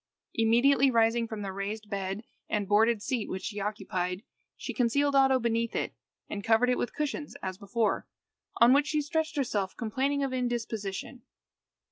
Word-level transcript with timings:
Immediately 0.33 0.89
rising 0.89 1.27
from 1.27 1.43
the 1.43 1.51
raised 1.51 1.85
and 1.91 2.67
boarded 2.67 3.03
seat 3.03 3.29
which 3.29 3.43
she 3.43 3.59
occupied, 3.59 4.23
she 4.57 4.73
concealed 4.73 5.13
Oddo 5.13 5.37
beneath 5.39 5.75
it, 5.75 5.93
and 6.27 6.43
covered 6.43 6.71
it 6.71 6.77
with 6.79 6.95
cushions 6.95 7.35
as 7.43 7.59
before, 7.59 8.07
on 8.57 8.73
which 8.73 8.87
she 8.87 9.03
stretched 9.03 9.35
herself 9.35 9.77
complaining 9.77 10.23
of 10.23 10.33
indisposition. 10.33 11.21